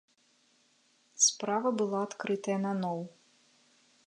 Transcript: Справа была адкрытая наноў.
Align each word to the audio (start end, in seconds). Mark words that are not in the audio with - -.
Справа 1.27 1.69
была 1.83 1.99
адкрытая 2.09 2.57
наноў. 2.67 2.99